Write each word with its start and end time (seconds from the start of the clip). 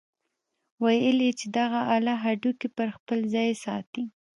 ويل 0.83 1.17
يې 1.25 1.31
چې 1.39 1.45
دغه 1.57 1.79
اله 1.95 2.13
هډوکي 2.23 2.67
پر 2.77 2.87
خپل 2.97 3.19
ځاى 3.33 3.51
ساتي. 3.63 4.03